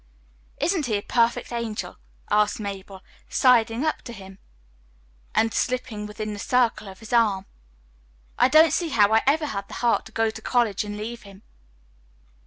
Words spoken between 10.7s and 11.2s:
and